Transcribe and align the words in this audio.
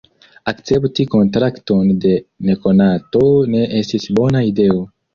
"Akcepti 0.51 1.05
kontrakton 1.15 1.93
de 2.07 2.15
nekonato 2.51 3.25
ne 3.55 3.65
estis 3.85 4.13
bona 4.21 4.47
ideo!" 4.53 4.87